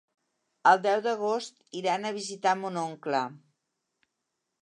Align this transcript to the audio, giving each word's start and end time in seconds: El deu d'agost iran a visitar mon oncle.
El 0.69 0.79
deu 0.85 1.01
d'agost 1.07 1.59
iran 1.81 2.09
a 2.09 2.13
visitar 2.17 2.55
mon 2.63 2.81
oncle. 2.87 3.23